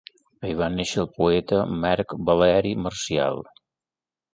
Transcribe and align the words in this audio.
Hi 0.47 0.55
va 0.61 0.69
néixer 0.77 1.03
el 1.03 1.09
poeta 1.19 1.61
Marc 1.85 2.19
Valeri 2.33 2.77
Marcial. 2.89 3.49